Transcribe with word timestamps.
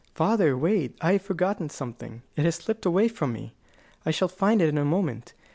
"Father, 0.15 0.57
wait! 0.57 0.97
I 0.99 1.11
have 1.11 1.21
forgotten 1.21 1.69
something 1.69 2.23
it 2.35 2.43
has 2.43 2.55
slipped 2.55 2.87
away 2.87 3.07
from 3.07 3.31
me. 3.33 3.53
I 4.03 4.09
shall 4.09 4.29
find 4.29 4.59
it 4.59 4.69
in 4.69 4.79
a 4.79 4.83
moment. 4.83 5.35